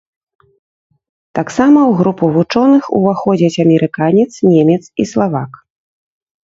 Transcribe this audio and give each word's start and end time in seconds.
Таксама 1.39 1.79
ў 1.85 1.91
групу 2.01 2.25
вучоных 2.39 2.83
уваходзяць 3.01 3.61
амерыканец, 3.67 4.29
немец 4.53 4.83
і 5.05 5.11
славак. 5.13 5.51